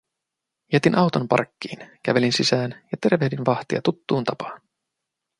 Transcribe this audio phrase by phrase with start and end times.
[0.73, 4.61] Jätin auton parkkiin, kävelin sisään ja tervehdin vahtia tuttuun tapaan.